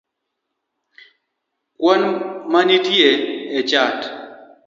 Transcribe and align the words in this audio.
kwan 1.79 2.01
manitie 2.51 3.11
e 3.57 3.59
chat 3.69 3.99